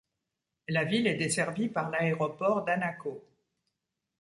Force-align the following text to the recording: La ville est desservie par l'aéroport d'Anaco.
La 0.67 0.83
ville 0.83 1.05
est 1.05 1.13
desservie 1.15 1.69
par 1.69 1.91
l'aéroport 1.91 2.65
d'Anaco. 2.65 3.23